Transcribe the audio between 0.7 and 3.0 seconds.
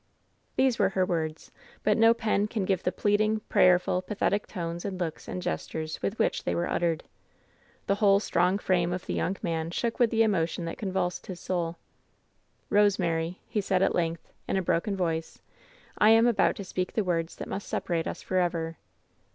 were her words, but no pen can give the